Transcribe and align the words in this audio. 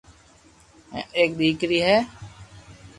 ھين 0.91 1.03
ايڪ 1.19 1.29
ديڪري 1.39 1.79
ھي 1.87 1.97